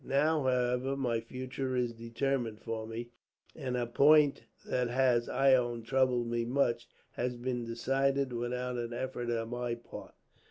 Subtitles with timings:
[0.03, 3.11] Now, however, my future is determined for me;
[3.55, 8.93] and a point that has, I own, troubled me much, has been decided without an
[8.93, 10.15] effort on my part."